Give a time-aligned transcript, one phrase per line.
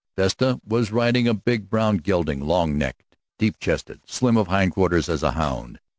[0.17, 5.21] Vesta was riding a big brown gelding, long necked, deep chested, slim of hindquarters as
[5.21, 5.79] a hound.